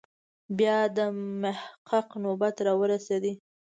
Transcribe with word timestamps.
بیا 0.57 0.77
د 0.97 0.97
محقق 1.41 2.07
نوبت 2.23 2.55
راورسېد. 2.65 3.25